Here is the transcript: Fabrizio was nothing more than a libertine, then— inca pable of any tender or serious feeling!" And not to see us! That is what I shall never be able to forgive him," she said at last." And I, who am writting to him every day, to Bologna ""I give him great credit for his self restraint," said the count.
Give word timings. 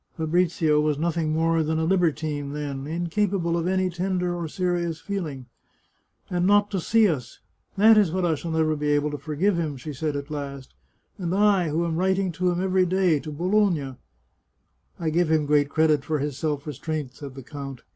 Fabrizio 0.17 0.81
was 0.81 0.97
nothing 0.97 1.31
more 1.31 1.61
than 1.61 1.77
a 1.77 1.83
libertine, 1.85 2.53
then— 2.53 2.87
inca 2.87 3.27
pable 3.27 3.55
of 3.55 3.67
any 3.67 3.87
tender 3.87 4.33
or 4.33 4.47
serious 4.47 4.99
feeling!" 4.99 5.45
And 6.31 6.47
not 6.47 6.71
to 6.71 6.79
see 6.79 7.07
us! 7.07 7.39
That 7.77 7.99
is 7.99 8.11
what 8.11 8.25
I 8.25 8.33
shall 8.33 8.49
never 8.49 8.75
be 8.75 8.89
able 8.93 9.11
to 9.11 9.19
forgive 9.19 9.57
him," 9.59 9.77
she 9.77 9.93
said 9.93 10.15
at 10.15 10.31
last." 10.31 10.73
And 11.19 11.35
I, 11.35 11.69
who 11.69 11.85
am 11.85 11.97
writting 11.97 12.31
to 12.33 12.49
him 12.49 12.59
every 12.63 12.87
day, 12.87 13.19
to 13.19 13.31
Bologna 13.31 13.97
""I 14.99 15.11
give 15.11 15.29
him 15.29 15.45
great 15.45 15.69
credit 15.69 16.03
for 16.03 16.17
his 16.17 16.35
self 16.35 16.65
restraint," 16.65 17.13
said 17.13 17.35
the 17.35 17.43
count. 17.43 17.83